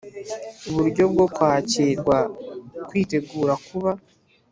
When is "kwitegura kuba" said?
2.87-3.91